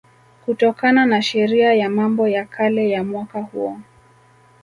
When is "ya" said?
1.73-1.89, 2.27-2.45, 2.89-3.03